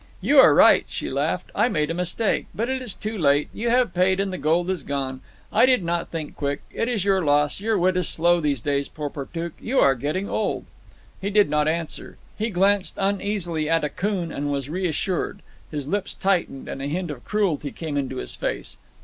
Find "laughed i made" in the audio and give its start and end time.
1.11-1.91